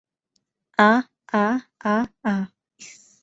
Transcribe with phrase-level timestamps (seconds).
[0.79, 1.57] আহ-হাহ,
[1.85, 2.41] আহ-হাহ।